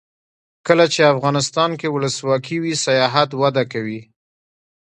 [0.67, 3.99] کله چې افغانستان کې ولسواکي وي سیاحت وده کوي.